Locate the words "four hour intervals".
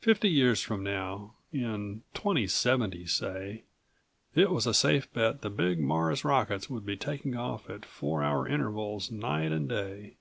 7.84-9.12